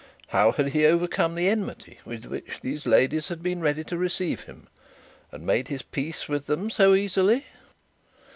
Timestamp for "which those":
2.25-2.87